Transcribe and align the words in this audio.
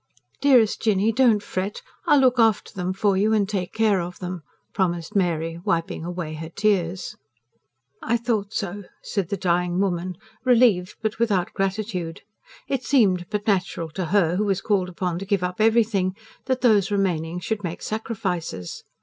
"Dearest 0.41 0.81
Jinny, 0.81 1.11
don't 1.11 1.43
fret. 1.43 1.83
I'll 2.07 2.19
look 2.21 2.39
after 2.39 2.73
them 2.73 2.91
for 2.91 3.15
you, 3.15 3.33
and 3.33 3.47
take 3.47 3.71
care 3.71 4.01
of 4.01 4.17
them," 4.17 4.41
promised 4.73 5.15
Mary 5.15 5.59
wiping 5.63 6.03
away 6.03 6.33
her 6.33 6.49
tears. 6.49 7.15
"I 8.01 8.17
thought 8.17 8.51
so," 8.51 8.85
said 9.03 9.29
the 9.29 9.37
dying 9.37 9.79
woman, 9.79 10.17
relieved, 10.43 10.95
but 11.03 11.19
without 11.19 11.53
gratitude: 11.53 12.21
it 12.67 12.83
seemed 12.83 13.27
but 13.29 13.45
natural 13.45 13.89
to 13.91 14.05
her, 14.05 14.37
who 14.37 14.45
was 14.45 14.59
called 14.59 14.89
upon 14.89 15.19
to 15.19 15.25
give 15.25 15.43
up 15.43 15.61
everything, 15.61 16.15
that 16.45 16.61
those 16.61 16.89
remaining 16.89 17.39
should 17.39 17.63
make 17.63 17.83
sacrifices. 17.83 18.83